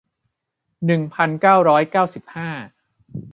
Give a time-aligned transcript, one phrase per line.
[0.85, 2.49] หนึ่งพันเก้าร้อยเก้าสิบห้า